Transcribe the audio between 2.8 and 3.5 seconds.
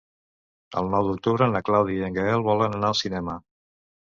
al cinema.